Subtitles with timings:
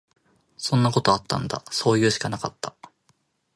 [0.57, 1.63] そんなことあったんだ。
[1.69, 2.75] そういうしかなかった。